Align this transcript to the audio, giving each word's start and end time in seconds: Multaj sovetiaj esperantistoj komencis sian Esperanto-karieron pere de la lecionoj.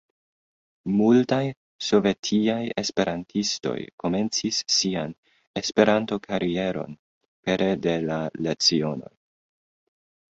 Multaj 0.99 1.41
sovetiaj 1.87 2.63
esperantistoj 2.83 3.75
komencis 4.05 4.63
sian 4.77 5.13
Esperanto-karieron 5.63 6.99
pere 7.49 7.69
de 7.87 7.97
la 8.09 8.19
lecionoj. 8.49 9.17